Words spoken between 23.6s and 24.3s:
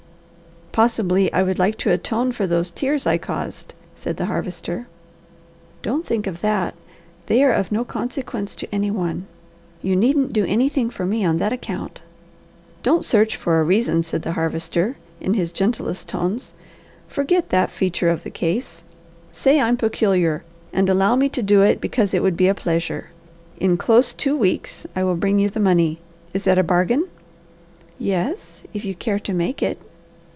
close